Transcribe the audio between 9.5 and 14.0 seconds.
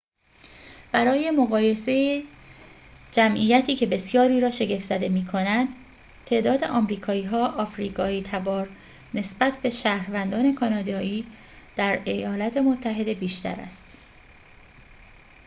به شهروندان کانادایی در ایالات متحده بیشتر است